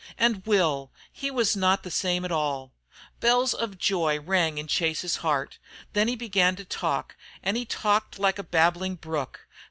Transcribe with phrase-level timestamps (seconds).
[0.17, 2.73] And Will he was not the same at all.
[3.19, 5.59] Bells of joy rang in Chase's heart.
[5.93, 9.41] Then he began to talk and he talked like a babbling brook.